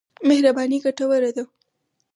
مهرباني 0.27 0.77
ګټوره 0.85 1.29
ده. 1.35 1.43